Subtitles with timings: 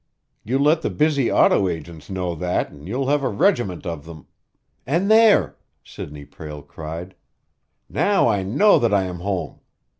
[0.43, 4.25] "You let the busy auto agents know that, and you'll have a regiment of them"
[4.87, 7.13] "And there!" Sidney Prale cried.
[7.87, 9.59] "Now I know that I am home!